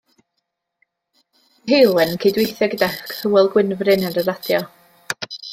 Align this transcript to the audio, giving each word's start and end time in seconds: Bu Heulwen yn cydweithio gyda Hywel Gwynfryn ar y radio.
Bu 1.67 1.75
Heulwen 1.75 2.13
yn 2.15 2.21
cydweithio 2.25 2.71
gyda 2.73 2.89
Hywel 3.03 3.53
Gwynfryn 3.57 4.11
ar 4.11 4.21
y 4.25 4.29
radio. 4.31 4.67